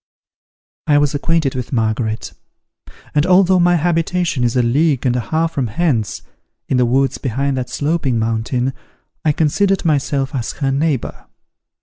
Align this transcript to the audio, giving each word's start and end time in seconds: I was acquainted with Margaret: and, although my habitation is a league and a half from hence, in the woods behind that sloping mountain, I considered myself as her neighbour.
I 0.87 0.97
was 0.97 1.13
acquainted 1.13 1.53
with 1.53 1.71
Margaret: 1.71 2.33
and, 3.13 3.23
although 3.23 3.59
my 3.59 3.75
habitation 3.75 4.43
is 4.43 4.55
a 4.55 4.63
league 4.63 5.05
and 5.05 5.15
a 5.15 5.19
half 5.19 5.51
from 5.51 5.67
hence, 5.67 6.23
in 6.67 6.77
the 6.77 6.87
woods 6.87 7.19
behind 7.19 7.55
that 7.57 7.69
sloping 7.69 8.17
mountain, 8.17 8.73
I 9.23 9.31
considered 9.31 9.85
myself 9.85 10.33
as 10.33 10.53
her 10.53 10.71
neighbour. 10.71 11.27